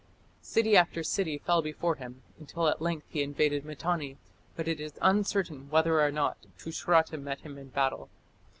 [0.41, 4.17] City after city fell before him, until at length he invaded Mitanni;
[4.55, 8.09] but it is uncertain whether or not Tushratta met him in battle.